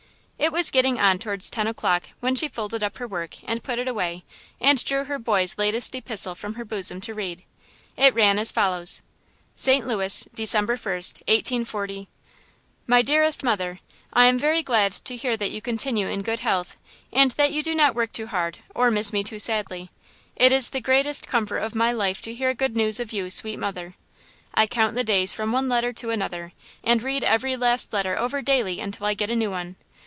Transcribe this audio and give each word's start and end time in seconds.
It 0.41 0.51
was 0.51 0.71
getting 0.71 0.99
on 0.99 1.19
toward 1.19 1.41
ten 1.41 1.67
o'clock 1.67 2.09
when 2.19 2.33
she 2.35 2.47
folded 2.47 2.81
up 2.83 2.97
her 2.97 3.07
work 3.07 3.35
and 3.47 3.63
put 3.63 3.77
it 3.77 3.87
away 3.87 4.23
and 4.59 4.83
drew 4.83 5.03
her 5.03 5.19
boy's 5.19 5.59
latest 5.59 5.93
epistle 5.93 6.33
from 6.33 6.55
her 6.55 6.65
bosom 6.65 6.99
to 7.01 7.13
read. 7.13 7.43
It 7.95 8.15
ran 8.15 8.39
as 8.39 8.51
follows: 8.51 9.03
St. 9.53 9.87
Louis, 9.87 10.27
Dec. 10.35 10.65
1st, 10.65 11.23
184–. 11.27 12.07
My 12.87 13.03
dearest 13.03 13.43
Mother–I 13.43 14.25
am 14.25 14.39
very 14.39 14.63
glad 14.63 14.93
to 15.05 15.15
hear 15.15 15.37
that 15.37 15.51
you 15.51 15.61
continue 15.61 16.07
in 16.07 16.23
good 16.23 16.39
health, 16.39 16.75
and 17.13 17.29
that 17.31 17.51
you 17.53 17.61
do 17.61 17.75
not 17.75 17.93
work 17.93 18.11
too 18.11 18.25
hard, 18.25 18.57
or 18.73 18.89
miss 18.89 19.13
me 19.13 19.23
too 19.23 19.37
sadly. 19.37 19.91
It 20.35 20.51
is 20.51 20.71
the 20.71 20.81
greatest 20.81 21.27
comfort 21.27 21.59
of 21.59 21.75
my 21.75 21.91
life 21.91 22.19
to 22.23 22.33
hear 22.33 22.55
good 22.55 22.75
news 22.75 22.99
of 22.99 23.13
you, 23.13 23.29
sweet 23.29 23.59
mother. 23.59 23.93
I 24.55 24.65
count 24.65 24.95
the 24.95 25.03
days 25.03 25.31
from 25.33 25.51
one 25.51 25.69
letter 25.69 25.93
to 25.93 26.09
another, 26.09 26.53
and 26.83 27.03
read 27.03 27.23
every 27.23 27.55
last 27.55 27.93
letter 27.93 28.17
over 28.17 28.41
daily 28.41 28.79
until 28.79 29.05
I 29.05 29.13
get 29.13 29.29
a 29.29 29.35
new 29.35 29.51
one. 29.51 29.75